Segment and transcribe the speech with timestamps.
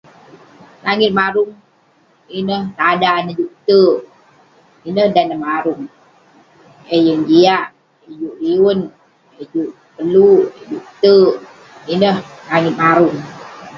[0.85, 1.51] Langit marung
[2.37, 3.97] ireh tada neh juk terk.
[4.87, 5.81] Ineh dan neh marung,
[6.93, 7.65] eh yeng jiak,
[8.07, 8.79] eh juk liwen,
[9.41, 11.33] eh juk terk peluuk, eh juk terk.
[11.93, 12.15] Ineh
[12.49, 13.15] langit marung.